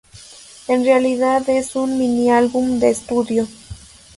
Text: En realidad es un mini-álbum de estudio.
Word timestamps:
En 0.67 0.83
realidad 0.83 1.47
es 1.47 1.75
un 1.75 1.99
mini-álbum 1.99 2.79
de 2.79 2.89
estudio. 2.89 3.47